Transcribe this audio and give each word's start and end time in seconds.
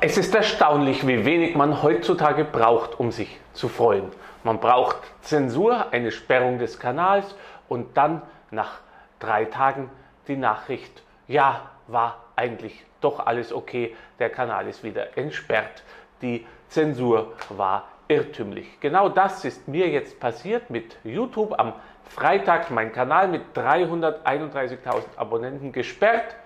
Es 0.00 0.16
ist 0.18 0.34
erstaunlich, 0.34 1.06
wie 1.06 1.24
wenig 1.24 1.56
man 1.56 1.82
heutzutage 1.82 2.44
braucht, 2.44 3.00
um 3.00 3.10
sich 3.10 3.40
zu 3.54 3.68
freuen. 3.68 4.10
Man 4.44 4.60
braucht 4.60 4.96
Zensur, 5.22 5.92
eine 5.92 6.12
Sperrung 6.12 6.58
des 6.58 6.78
Kanals 6.78 7.34
und 7.68 7.96
dann 7.96 8.22
nach 8.50 8.80
drei 9.18 9.46
Tagen 9.46 9.90
die 10.28 10.36
Nachricht, 10.36 11.02
ja, 11.26 11.70
war 11.86 12.24
eigentlich 12.36 12.84
doch 13.00 13.26
alles 13.26 13.52
okay, 13.52 13.96
der 14.18 14.30
Kanal 14.30 14.68
ist 14.68 14.84
wieder 14.84 15.16
entsperrt. 15.16 15.82
Die 16.22 16.46
Zensur 16.68 17.32
war 17.48 17.88
irrtümlich. 18.08 18.80
Genau 18.80 19.08
das 19.08 19.44
ist 19.44 19.68
mir 19.68 19.88
jetzt 19.88 20.20
passiert 20.20 20.70
mit 20.70 20.96
YouTube 21.04 21.58
am 21.58 21.72
Freitag, 22.08 22.70
mein 22.70 22.92
Kanal 22.92 23.28
mit 23.28 23.42
331.000 23.54 25.16
Abonnenten 25.16 25.72
gesperrt, 25.72 26.36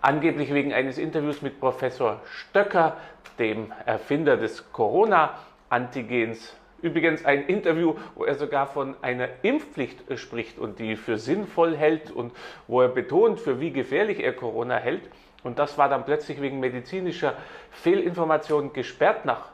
angeblich 0.00 0.52
wegen 0.54 0.72
eines 0.72 0.98
Interviews 0.98 1.42
mit 1.42 1.60
Professor 1.60 2.20
Stöcker, 2.26 2.96
dem 3.38 3.72
Erfinder 3.84 4.36
des 4.36 4.72
Corona-Antigens. 4.72 6.54
Übrigens 6.80 7.24
ein 7.24 7.46
Interview, 7.46 7.96
wo 8.14 8.24
er 8.24 8.36
sogar 8.36 8.66
von 8.66 8.94
einer 9.02 9.28
Impfpflicht 9.42 10.18
spricht 10.18 10.58
und 10.58 10.78
die 10.78 10.96
für 10.96 11.18
sinnvoll 11.18 11.76
hält 11.76 12.10
und 12.10 12.32
wo 12.66 12.80
er 12.80 12.88
betont, 12.88 13.40
für 13.40 13.60
wie 13.60 13.72
gefährlich 13.72 14.20
er 14.20 14.32
Corona 14.32 14.76
hält. 14.76 15.02
Und 15.42 15.58
das 15.58 15.76
war 15.76 15.88
dann 15.88 16.04
plötzlich 16.04 16.40
wegen 16.40 16.60
medizinischer 16.60 17.34
Fehlinformationen 17.70 18.72
gesperrt 18.72 19.24
nach 19.24 19.48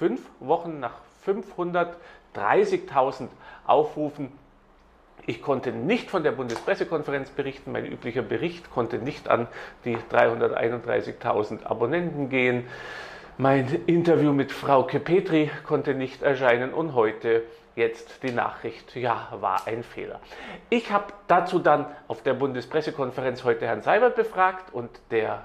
fünf 0.00 0.22
Wochen, 0.40 0.80
nach 0.80 0.94
530.000 1.26 3.28
Aufrufen. 3.66 4.32
Ich 5.26 5.42
konnte 5.42 5.72
nicht 5.72 6.10
von 6.10 6.22
der 6.22 6.32
Bundespressekonferenz 6.32 7.28
berichten. 7.28 7.70
Mein 7.70 7.84
üblicher 7.84 8.22
Bericht 8.22 8.70
konnte 8.70 8.96
nicht 8.96 9.28
an 9.28 9.46
die 9.84 9.98
331.000 10.10 11.66
Abonnenten 11.66 12.30
gehen. 12.30 12.66
Mein 13.36 13.68
Interview 13.84 14.32
mit 14.32 14.52
Frau 14.52 14.84
Kepetri 14.84 15.50
konnte 15.66 15.94
nicht 15.94 16.22
erscheinen 16.22 16.72
und 16.72 16.94
heute 16.94 17.42
jetzt 17.76 18.22
die 18.22 18.32
Nachricht, 18.32 18.96
ja, 18.96 19.28
war 19.38 19.66
ein 19.66 19.82
Fehler. 19.82 20.20
Ich 20.70 20.90
habe 20.90 21.12
dazu 21.28 21.58
dann 21.58 21.84
auf 22.08 22.22
der 22.22 22.32
Bundespressekonferenz 22.32 23.44
heute 23.44 23.66
Herrn 23.66 23.82
Seibert 23.82 24.16
befragt 24.16 24.72
und 24.72 24.88
der 25.10 25.42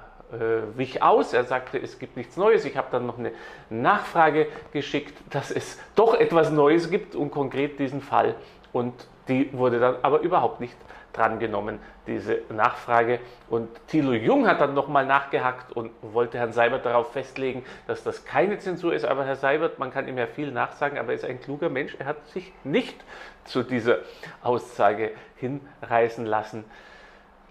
wich 0.75 1.01
aus. 1.01 1.33
Er 1.33 1.43
sagte, 1.43 1.77
es 1.77 1.99
gibt 1.99 2.17
nichts 2.17 2.37
Neues. 2.37 2.65
Ich 2.65 2.77
habe 2.77 2.87
dann 2.91 3.05
noch 3.05 3.17
eine 3.17 3.31
Nachfrage 3.69 4.47
geschickt, 4.71 5.17
dass 5.29 5.51
es 5.51 5.79
doch 5.95 6.13
etwas 6.13 6.51
Neues 6.51 6.89
gibt 6.89 7.15
und 7.15 7.31
konkret 7.31 7.79
diesen 7.79 8.01
Fall. 8.01 8.35
Und 8.73 9.07
die 9.27 9.51
wurde 9.53 9.79
dann 9.79 9.95
aber 10.01 10.19
überhaupt 10.19 10.59
nicht 10.59 10.77
drangenommen, 11.15 11.79
diese 12.07 12.41
Nachfrage. 12.49 13.19
Und 13.49 13.69
Thilo 13.87 14.11
Jung 14.11 14.47
hat 14.47 14.59
dann 14.61 14.73
nochmal 14.73 15.05
nachgehackt 15.05 15.71
und 15.71 15.91
wollte 16.01 16.37
Herrn 16.37 16.51
Seibert 16.51 16.85
darauf 16.85 17.13
festlegen, 17.13 17.63
dass 17.87 18.03
das 18.03 18.25
keine 18.25 18.59
Zensur 18.59 18.93
ist. 18.93 19.05
Aber 19.05 19.25
Herr 19.25 19.37
Seibert, 19.37 19.79
man 19.79 19.91
kann 19.91 20.07
ihm 20.07 20.17
ja 20.17 20.27
viel 20.27 20.51
nachsagen, 20.51 20.97
aber 20.97 21.09
er 21.09 21.15
ist 21.15 21.25
ein 21.25 21.39
kluger 21.39 21.69
Mensch. 21.69 21.95
Er 21.97 22.05
hat 22.05 22.27
sich 22.27 22.51
nicht 22.63 23.03
zu 23.45 23.63
dieser 23.63 23.99
Aussage 24.43 25.11
hinreißen 25.37 26.25
lassen. 26.25 26.65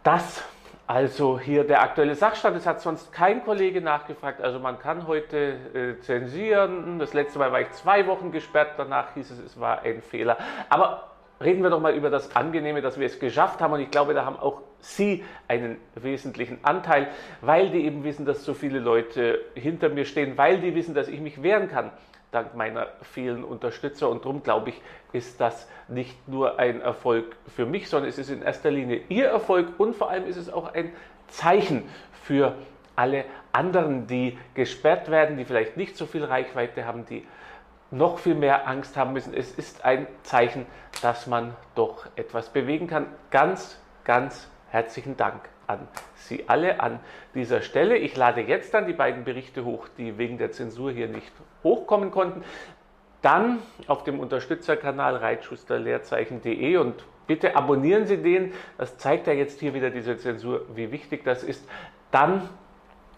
Das 0.02 0.44
also 0.86 1.40
hier 1.40 1.64
der 1.64 1.82
aktuelle 1.82 2.14
Sachstand, 2.14 2.56
es 2.56 2.66
hat 2.66 2.80
sonst 2.80 3.10
kein 3.12 3.42
Kollege 3.42 3.80
nachgefragt. 3.80 4.42
Also 4.42 4.58
man 4.58 4.78
kann 4.78 5.06
heute 5.06 5.56
äh, 5.74 6.00
zensieren. 6.00 6.98
Das 6.98 7.14
letzte 7.14 7.38
Mal 7.38 7.52
war 7.52 7.62
ich 7.62 7.70
zwei 7.70 8.06
Wochen 8.06 8.32
gesperrt, 8.32 8.72
danach 8.76 9.14
hieß 9.14 9.30
es, 9.30 9.38
es 9.38 9.58
war 9.58 9.80
ein 9.82 10.02
Fehler. 10.02 10.36
Aber 10.68 11.10
reden 11.40 11.62
wir 11.62 11.70
doch 11.70 11.80
mal 11.80 11.94
über 11.94 12.10
das 12.10 12.36
Angenehme, 12.36 12.82
dass 12.82 12.98
wir 12.98 13.06
es 13.06 13.18
geschafft 13.18 13.60
haben. 13.60 13.72
Und 13.72 13.80
ich 13.80 13.90
glaube, 13.90 14.12
da 14.12 14.26
haben 14.26 14.38
auch 14.38 14.60
Sie 14.78 15.24
einen 15.48 15.78
wesentlichen 15.94 16.58
Anteil, 16.62 17.08
weil 17.40 17.70
die 17.70 17.86
eben 17.86 18.04
wissen, 18.04 18.26
dass 18.26 18.44
so 18.44 18.52
viele 18.52 18.78
Leute 18.78 19.40
hinter 19.54 19.88
mir 19.88 20.04
stehen, 20.04 20.36
weil 20.36 20.60
die 20.60 20.74
wissen, 20.74 20.94
dass 20.94 21.08
ich 21.08 21.20
mich 21.20 21.42
wehren 21.42 21.68
kann 21.68 21.92
dank 22.34 22.54
meiner 22.54 22.88
vielen 23.02 23.44
Unterstützer. 23.44 24.08
Und 24.08 24.24
darum 24.24 24.42
glaube 24.42 24.70
ich, 24.70 24.80
ist 25.12 25.40
das 25.40 25.68
nicht 25.88 26.28
nur 26.28 26.58
ein 26.58 26.80
Erfolg 26.80 27.36
für 27.54 27.66
mich, 27.66 27.88
sondern 27.88 28.08
es 28.08 28.18
ist 28.18 28.30
in 28.30 28.42
erster 28.42 28.70
Linie 28.70 29.02
Ihr 29.08 29.28
Erfolg 29.28 29.78
und 29.78 29.94
vor 29.94 30.10
allem 30.10 30.26
ist 30.26 30.36
es 30.36 30.52
auch 30.52 30.74
ein 30.74 30.92
Zeichen 31.28 31.84
für 32.22 32.54
alle 32.96 33.24
anderen, 33.52 34.06
die 34.06 34.38
gesperrt 34.54 35.10
werden, 35.10 35.36
die 35.36 35.44
vielleicht 35.44 35.76
nicht 35.76 35.96
so 35.96 36.06
viel 36.06 36.24
Reichweite 36.24 36.84
haben, 36.84 37.06
die 37.06 37.26
noch 37.90 38.18
viel 38.18 38.34
mehr 38.34 38.66
Angst 38.66 38.96
haben 38.96 39.12
müssen. 39.12 39.34
Es 39.34 39.52
ist 39.52 39.84
ein 39.84 40.06
Zeichen, 40.22 40.66
dass 41.02 41.26
man 41.26 41.56
doch 41.74 42.06
etwas 42.16 42.48
bewegen 42.48 42.86
kann. 42.86 43.06
Ganz, 43.30 43.78
ganz 44.04 44.48
herzlichen 44.74 45.16
Dank 45.16 45.48
an 45.68 45.86
Sie 46.16 46.48
alle 46.48 46.80
an 46.80 46.98
dieser 47.32 47.62
Stelle. 47.62 47.96
Ich 47.96 48.16
lade 48.16 48.40
jetzt 48.40 48.74
dann 48.74 48.88
die 48.88 48.92
beiden 48.92 49.22
Berichte 49.22 49.64
hoch, 49.64 49.86
die 49.96 50.18
wegen 50.18 50.36
der 50.36 50.50
Zensur 50.50 50.90
hier 50.90 51.06
nicht 51.06 51.32
hochkommen 51.62 52.10
konnten. 52.10 52.42
Dann 53.22 53.60
auf 53.86 54.02
dem 54.02 54.18
Unterstützerkanal 54.18 55.16
reitschusterleerzeichen.de 55.16 56.76
und 56.76 57.06
bitte 57.28 57.54
abonnieren 57.56 58.06
Sie 58.06 58.16
den. 58.16 58.52
Das 58.76 58.98
zeigt 58.98 59.28
ja 59.28 59.32
jetzt 59.32 59.60
hier 59.60 59.74
wieder 59.74 59.90
diese 59.90 60.18
Zensur, 60.18 60.66
wie 60.74 60.90
wichtig 60.90 61.24
das 61.24 61.44
ist. 61.44 61.66
Dann 62.10 62.48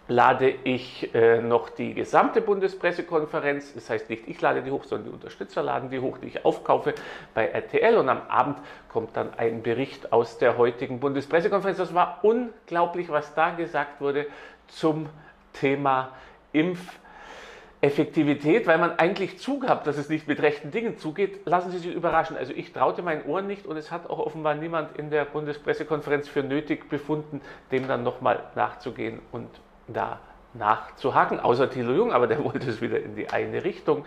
lade 0.08 0.54
ich 0.64 1.14
äh, 1.14 1.40
noch 1.40 1.68
die 1.68 1.94
gesamte 1.94 2.40
Bundespressekonferenz, 2.40 3.74
das 3.74 3.90
heißt 3.90 4.08
nicht 4.08 4.28
ich 4.28 4.40
lade 4.40 4.62
die 4.62 4.70
hoch, 4.70 4.84
sondern 4.84 5.08
die 5.08 5.14
Unterstützer 5.14 5.62
laden 5.62 5.90
die 5.90 5.98
hoch, 5.98 6.18
die 6.18 6.28
ich 6.28 6.44
aufkaufe 6.44 6.94
bei 7.34 7.46
RTL 7.46 7.96
und 7.96 8.08
am 8.08 8.22
Abend 8.28 8.58
kommt 8.88 9.16
dann 9.16 9.34
ein 9.36 9.62
Bericht 9.62 10.12
aus 10.12 10.38
der 10.38 10.56
heutigen 10.58 11.00
Bundespressekonferenz. 11.00 11.78
Das 11.78 11.92
war 11.94 12.20
unglaublich, 12.22 13.08
was 13.08 13.34
da 13.34 13.50
gesagt 13.50 14.00
wurde 14.00 14.26
zum 14.68 15.08
Thema 15.52 16.12
Impfeffektivität, 16.52 18.68
weil 18.68 18.78
man 18.78 18.96
eigentlich 18.98 19.38
zugehabt, 19.38 19.88
dass 19.88 19.96
es 19.96 20.08
nicht 20.08 20.28
mit 20.28 20.40
rechten 20.40 20.70
Dingen 20.70 20.98
zugeht. 20.98 21.40
Lassen 21.46 21.72
Sie 21.72 21.78
sich 21.78 21.92
überraschen. 21.92 22.36
Also 22.36 22.52
ich 22.52 22.72
traute 22.72 23.02
meinen 23.02 23.24
Ohren 23.24 23.48
nicht 23.48 23.66
und 23.66 23.76
es 23.76 23.90
hat 23.90 24.08
auch 24.08 24.20
offenbar 24.20 24.54
niemand 24.54 24.96
in 24.96 25.10
der 25.10 25.24
Bundespressekonferenz 25.24 26.28
für 26.28 26.44
nötig 26.44 26.88
befunden, 26.88 27.40
dem 27.72 27.88
dann 27.88 28.04
nochmal 28.04 28.44
nachzugehen 28.54 29.18
und 29.32 29.48
da 29.88 30.20
nachzuhaken, 30.54 31.40
außer 31.40 31.70
Thilo 31.70 31.92
Jung, 31.92 32.12
aber 32.12 32.26
der 32.26 32.42
wollte 32.44 32.68
es 32.68 32.80
wieder 32.80 33.00
in 33.00 33.14
die 33.16 33.28
eine 33.28 33.64
Richtung. 33.64 34.04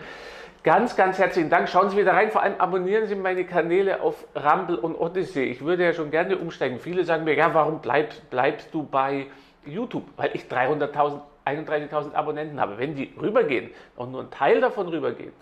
Ganz, 0.61 0.97
ganz 0.97 1.17
herzlichen 1.17 1.49
Dank. 1.49 1.69
Schauen 1.69 1.89
Sie 1.89 1.97
wieder 1.97 2.13
rein. 2.13 2.31
Vor 2.31 2.41
allem 2.43 2.55
abonnieren 2.59 3.07
Sie 3.07 3.15
meine 3.15 3.45
Kanäle 3.45 4.01
auf 4.01 4.25
Rumble 4.35 4.75
und 4.75 4.95
Odyssey. 4.95 5.43
Ich 5.43 5.63
würde 5.63 5.85
ja 5.85 5.93
schon 5.93 6.11
gerne 6.11 6.37
umsteigen. 6.37 6.79
Viele 6.79 7.05
sagen 7.05 7.23
mir, 7.23 7.33
ja, 7.33 7.53
warum 7.53 7.79
bleibst, 7.79 8.29
bleibst 8.29 8.73
du 8.73 8.83
bei 8.83 9.27
YouTube? 9.65 10.03
Weil 10.17 10.31
ich 10.33 10.43
300.000 10.43 11.21
31.000 11.45 12.13
Abonnenten 12.13 12.59
habe. 12.59 12.77
Wenn 12.77 12.95
die 12.95 13.13
rübergehen 13.19 13.71
und 13.95 14.11
nur 14.11 14.21
ein 14.21 14.31
Teil 14.31 14.61
davon 14.61 14.87
rübergeht, 14.87 15.33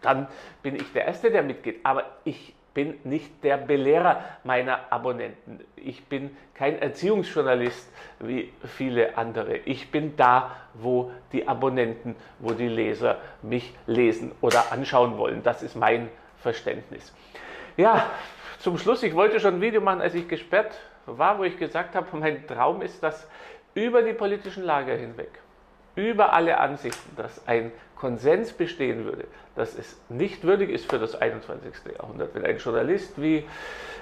dann 0.00 0.28
bin 0.62 0.76
ich 0.76 0.92
der 0.92 1.06
Erste, 1.06 1.30
der 1.30 1.42
mitgeht. 1.42 1.80
Aber 1.82 2.04
ich 2.24 2.54
bin 2.74 2.98
nicht 3.04 3.42
der 3.42 3.56
Belehrer 3.56 4.24
meiner 4.44 4.92
Abonnenten. 4.92 5.60
Ich 5.76 6.04
bin 6.04 6.36
kein 6.54 6.80
Erziehungsjournalist 6.80 7.92
wie 8.20 8.52
viele 8.76 9.16
andere. 9.16 9.56
Ich 9.58 9.90
bin 9.90 10.16
da, 10.16 10.56
wo 10.74 11.10
die 11.32 11.48
Abonnenten, 11.48 12.16
wo 12.38 12.52
die 12.52 12.68
Leser 12.68 13.18
mich 13.42 13.74
lesen 13.86 14.32
oder 14.40 14.72
anschauen 14.72 15.18
wollen. 15.18 15.42
Das 15.42 15.62
ist 15.62 15.74
mein 15.74 16.08
Verständnis. 16.38 17.12
Ja, 17.76 18.10
zum 18.58 18.76
Schluss, 18.78 19.02
ich 19.02 19.14
wollte 19.14 19.40
schon 19.40 19.54
ein 19.54 19.60
Video 19.60 19.80
machen, 19.80 20.02
als 20.02 20.14
ich 20.14 20.28
gesperrt 20.28 20.78
war, 21.06 21.38
wo 21.38 21.44
ich 21.44 21.56
gesagt 21.56 21.94
habe, 21.94 22.06
mein 22.16 22.46
Traum 22.46 22.82
ist, 22.82 23.02
dass 23.02 23.26
über 23.74 24.02
die 24.02 24.12
politischen 24.12 24.64
Lager 24.64 24.94
hinweg, 24.94 25.30
über 26.00 26.32
alle 26.32 26.58
Ansichten, 26.58 27.16
dass 27.16 27.46
ein 27.46 27.72
Konsens 27.96 28.52
bestehen 28.52 29.04
würde, 29.04 29.24
dass 29.56 29.76
es 29.76 30.00
nicht 30.08 30.44
würdig 30.44 30.70
ist 30.70 30.90
für 30.90 30.98
das 30.98 31.14
21. 31.14 31.72
Jahrhundert, 31.98 32.34
wenn 32.34 32.46
ein 32.46 32.56
Journalist 32.56 33.20
wie 33.20 33.44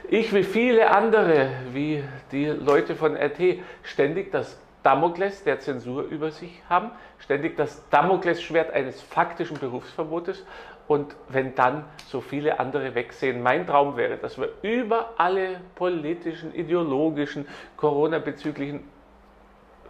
ich, 0.09 0.33
wie 0.33 0.45
viele 0.45 0.91
andere, 0.91 1.51
wie 1.73 2.05
die 2.31 2.47
Leute 2.47 2.95
von 2.95 3.17
RT 3.17 3.59
ständig 3.83 4.31
das 4.31 4.57
Damokles 4.85 5.43
der 5.43 5.59
Zensur 5.59 6.05
über 6.05 6.31
sich 6.31 6.63
haben, 6.69 6.93
ständig 7.19 7.57
das 7.57 7.83
Damoklesschwert 7.91 8.73
eines 8.73 9.03
faktischen 9.03 9.59
Berufsverbotes 9.59 10.47
und 10.87 11.15
wenn 11.29 11.55
dann 11.55 11.85
so 12.07 12.21
viele 12.21 12.59
andere 12.59 12.95
wegsehen, 12.95 13.43
mein 13.43 13.67
Traum 13.67 13.97
wäre, 13.97 14.17
dass 14.17 14.39
wir 14.39 14.51
über 14.63 15.15
alle 15.19 15.61
politischen, 15.75 16.55
ideologischen, 16.55 17.47
Corona-bezüglichen 17.77 18.81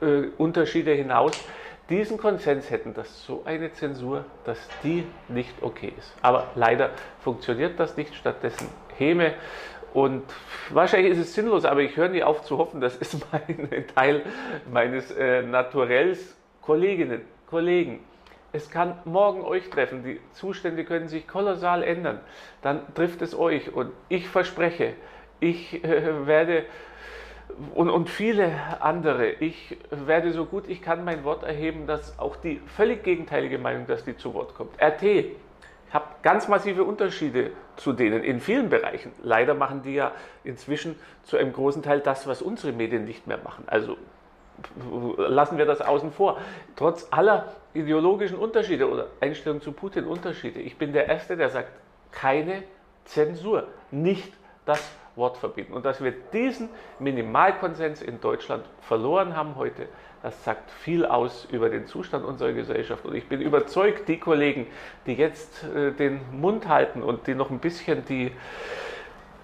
äh, 0.00 0.22
Unterschiede 0.36 0.92
hinaus 0.92 1.32
diesen 1.88 2.18
Konsens 2.18 2.70
hätten, 2.70 2.94
dass 2.94 3.24
so 3.24 3.42
eine 3.44 3.72
Zensur, 3.72 4.24
dass 4.44 4.58
die 4.82 5.06
nicht 5.28 5.54
okay 5.62 5.92
ist. 5.96 6.14
Aber 6.22 6.48
leider 6.54 6.90
funktioniert 7.20 7.78
das 7.80 7.96
nicht. 7.96 8.14
Stattdessen 8.14 8.68
Häme 8.96 9.34
und 9.94 10.22
wahrscheinlich 10.70 11.12
ist 11.12 11.18
es 11.18 11.34
sinnlos, 11.34 11.64
aber 11.64 11.80
ich 11.80 11.96
höre 11.96 12.08
nie 12.08 12.22
auf 12.22 12.42
zu 12.42 12.58
hoffen, 12.58 12.80
das 12.80 12.96
ist 12.96 13.24
mein 13.32 13.86
Teil 13.94 14.22
meines 14.70 15.10
äh, 15.10 15.42
Naturells. 15.42 16.36
Kolleginnen, 16.60 17.22
Kollegen, 17.46 18.00
es 18.52 18.70
kann 18.70 18.98
morgen 19.06 19.42
euch 19.42 19.70
treffen. 19.70 20.04
Die 20.04 20.20
Zustände 20.32 20.84
können 20.84 21.08
sich 21.08 21.26
kolossal 21.26 21.82
ändern. 21.82 22.20
Dann 22.60 22.82
trifft 22.94 23.22
es 23.22 23.34
euch 23.34 23.72
und 23.72 23.92
ich 24.10 24.28
verspreche, 24.28 24.94
Ich 25.40 25.84
äh, 25.84 26.26
werde 26.26 26.64
und, 27.74 27.90
und 27.90 28.08
viele 28.08 28.52
andere. 28.80 29.30
Ich 29.30 29.76
werde 29.90 30.32
so 30.32 30.44
gut 30.44 30.68
ich 30.68 30.82
kann 30.82 31.04
mein 31.04 31.24
Wort 31.24 31.42
erheben, 31.42 31.86
dass 31.86 32.18
auch 32.18 32.36
die 32.36 32.60
völlig 32.76 33.02
gegenteilige 33.02 33.58
Meinung, 33.58 33.86
dass 33.86 34.04
die 34.04 34.16
zu 34.16 34.34
Wort 34.34 34.54
kommt. 34.54 34.80
RT, 34.80 35.02
ich 35.02 35.34
habe 35.94 36.06
ganz 36.22 36.48
massive 36.48 36.84
Unterschiede 36.84 37.50
zu 37.76 37.92
denen 37.92 38.22
in 38.22 38.40
vielen 38.40 38.68
Bereichen. 38.68 39.12
Leider 39.22 39.54
machen 39.54 39.82
die 39.82 39.94
ja 39.94 40.12
inzwischen 40.44 40.96
zu 41.22 41.36
einem 41.36 41.52
großen 41.52 41.82
Teil 41.82 42.00
das, 42.00 42.26
was 42.26 42.42
unsere 42.42 42.72
Medien 42.72 43.04
nicht 43.04 43.26
mehr 43.26 43.38
machen. 43.42 43.64
Also 43.66 43.96
lassen 45.16 45.56
wir 45.56 45.66
das 45.66 45.80
außen 45.80 46.12
vor. 46.12 46.38
Trotz 46.76 47.06
aller 47.10 47.52
ideologischen 47.74 48.36
Unterschiede 48.36 48.90
oder 48.90 49.06
Einstellung 49.20 49.60
zu 49.60 49.72
Putin 49.72 50.04
Unterschiede. 50.04 50.60
Ich 50.60 50.76
bin 50.76 50.92
der 50.92 51.08
Erste, 51.08 51.36
der 51.36 51.48
sagt, 51.48 51.70
keine 52.10 52.64
Zensur, 53.04 53.66
nicht 53.90 54.32
das 54.66 54.82
Wort 55.18 55.36
verbieten. 55.36 55.72
Und 55.72 55.84
dass 55.84 56.02
wir 56.02 56.12
diesen 56.32 56.70
Minimalkonsens 56.98 58.00
in 58.00 58.20
Deutschland 58.20 58.64
verloren 58.80 59.36
haben 59.36 59.56
heute, 59.56 59.86
das 60.22 60.42
sagt 60.44 60.70
viel 60.70 61.04
aus 61.04 61.46
über 61.52 61.68
den 61.68 61.86
Zustand 61.86 62.24
unserer 62.24 62.52
Gesellschaft. 62.52 63.04
Und 63.04 63.14
ich 63.14 63.28
bin 63.28 63.40
überzeugt, 63.40 64.08
die 64.08 64.18
Kollegen, 64.18 64.66
die 65.06 65.12
jetzt 65.12 65.64
äh, 65.64 65.92
den 65.92 66.20
Mund 66.32 66.68
halten 66.68 67.02
und 67.02 67.26
die 67.26 67.34
noch 67.34 67.50
ein 67.50 67.58
bisschen 67.58 68.04
die 68.06 68.32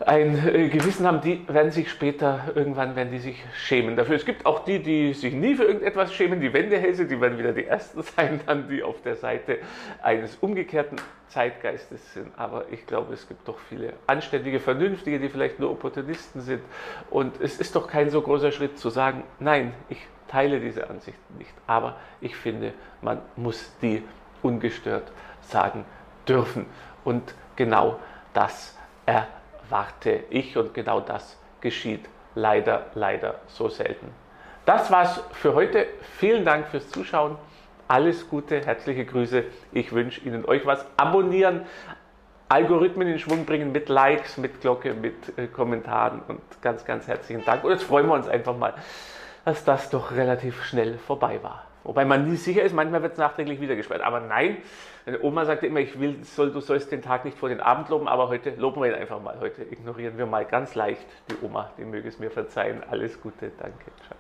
ein 0.07 0.47
äh, 0.47 0.69
Gewissen 0.69 1.07
haben, 1.07 1.21
die 1.21 1.47
werden 1.49 1.71
sich 1.71 1.91
später, 1.91 2.53
irgendwann 2.55 2.97
werden 2.97 3.11
die 3.11 3.19
sich 3.19 3.43
schämen 3.57 3.97
dafür. 3.97 4.17
Es 4.17 4.25
gibt 4.25 4.45
auch 4.45 4.65
die, 4.65 4.83
die 4.83 5.15
sich 5.15 5.35
nie 5.35 5.55
für 5.55 5.65
irgendetwas 5.65 6.13
schämen, 6.13 6.41
die 6.41 6.53
Wendehälse, 6.53 7.07
die 7.07 7.21
werden 7.21 7.39
wieder 7.39 7.53
die 7.53 7.65
Ersten 7.65 8.03
sein, 8.17 8.41
dann 8.47 8.69
die 8.69 8.83
auf 8.83 9.01
der 9.03 9.17
Seite 9.17 9.59
eines 10.03 10.37
umgekehrten 10.37 10.99
Zeitgeistes 11.29 12.13
sind. 12.13 12.33
Aber 12.37 12.67
ich 12.71 12.87
glaube, 12.87 13.15
es 13.15 13.27
gibt 13.29 13.49
doch 13.49 13.59
viele 13.59 13.95
anständige, 14.07 14.61
vernünftige, 14.61 15.19
die 15.19 15.29
vielleicht 15.29 15.59
nur 15.59 15.71
Opportunisten 15.71 16.41
sind. 16.41 16.63
Und 17.11 17.41
es 17.41 17.59
ist 17.59 17.75
doch 17.75 17.89
kein 17.89 18.11
so 18.11 18.21
großer 18.21 18.53
Schritt 18.53 18.79
zu 18.79 18.91
sagen, 18.91 19.25
nein, 19.39 19.73
ich 19.89 19.99
teile 20.29 20.61
diese 20.61 20.89
Ansichten 20.91 21.39
nicht. 21.39 21.53
Aber 21.67 21.97
ich 22.21 22.37
finde, 22.37 22.73
man 23.01 23.21
muss 23.37 23.73
die 23.81 24.03
ungestört 24.43 25.11
sagen 25.41 25.85
dürfen. 26.27 26.67
Und 27.05 27.35
genau 27.57 27.99
das 28.33 28.77
erreichen 29.07 29.44
warte 29.69 30.25
ich 30.31 30.57
und 30.57 30.75
genau 30.75 31.01
das 31.01 31.39
geschieht 31.61 32.05
leider, 32.35 32.87
leider 32.95 33.41
so 33.47 33.69
selten. 33.69 34.09
Das 34.65 34.91
war's 34.91 35.23
für 35.33 35.55
heute. 35.55 35.87
Vielen 36.19 36.45
Dank 36.45 36.69
fürs 36.69 36.89
Zuschauen. 36.91 37.37
Alles 37.87 38.29
Gute, 38.29 38.65
herzliche 38.65 39.05
Grüße. 39.05 39.45
Ich 39.73 39.93
wünsche 39.93 40.21
Ihnen 40.23 40.45
euch 40.47 40.65
was. 40.65 40.87
Abonnieren, 40.97 41.67
Algorithmen 42.49 43.09
in 43.09 43.19
Schwung 43.19 43.45
bringen 43.45 43.73
mit 43.73 43.89
Likes, 43.89 44.39
mit 44.39 44.61
Glocke, 44.61 44.95
mit 44.95 45.39
äh, 45.39 45.47
Kommentaren 45.49 46.23
und 46.29 46.41
ganz, 46.63 46.85
ganz 46.85 47.07
herzlichen 47.07 47.45
Dank. 47.45 47.65
Und 47.65 47.73
jetzt 47.73 47.85
freuen 47.85 48.07
wir 48.07 48.15
uns 48.15 48.29
einfach 48.29 48.57
mal, 48.57 48.75
dass 49.45 49.65
das 49.65 49.91
doch 49.91 50.13
relativ 50.13 50.65
schnell 50.65 50.97
vorbei 50.99 51.41
war. 51.43 51.65
Wobei 51.85 52.05
man 52.05 52.29
nie 52.29 52.37
sicher 52.37 52.63
ist, 52.63 52.75
manchmal 52.75 53.03
wird 53.03 53.13
es 53.13 53.19
nachträglich 53.19 53.61
wieder 53.61 53.77
gesperrt. 53.77 54.03
Aber 54.03 54.21
nein, 54.21 54.57
meine 55.05 55.23
Oma 55.23 55.45
sagte 55.45 55.67
immer, 55.67 55.81
ich 55.81 56.01
will, 56.01 56.25
soll, 56.25 56.51
du 56.51 56.61
sollst 56.61 56.91
den 56.91 57.03
Tag 57.03 57.25
nicht 57.25 57.39
vor 57.39 57.51
den 57.51 57.61
Abend 57.61 57.89
loben, 57.91 58.09
aber 58.09 58.29
heute 58.29 58.51
loben 58.57 58.81
wir 58.81 58.89
ihn 58.89 58.95
einfach 58.95 59.21
mal. 59.21 59.39
Heute 59.39 59.63
ignorieren 59.63 60.17
wir 60.17 60.27
mal 60.27 60.45
ganz 60.45 60.75
leicht 60.75 61.07
die 61.31 61.45
Oma, 61.45 61.71
die 61.79 61.85
möge 61.85 62.09
es 62.09 62.19
mir 62.19 62.31
verzeihen. 62.31 62.83
Alles 62.91 63.21
Gute, 63.21 63.53
danke, 63.59 63.91
ciao. 64.07 64.17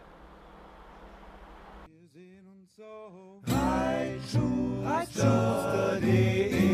So. 5.07 6.74